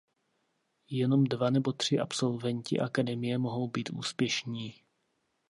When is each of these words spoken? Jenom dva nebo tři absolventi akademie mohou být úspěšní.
Jenom 0.89 1.23
dva 1.23 1.49
nebo 1.49 1.71
tři 1.71 1.99
absolventi 1.99 2.79
akademie 2.79 3.37
mohou 3.37 3.67
být 3.67 3.89
úspěšní. 3.89 4.73